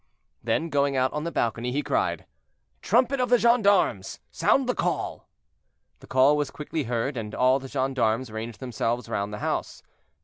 [0.43, 2.25] Then, going out on the balcony, he cried:
[2.81, 5.29] "Trumpet of the gendarmes, sound the call."
[5.99, 9.83] The call was quickly heard, and all the gendarmes ranged themselves round the house.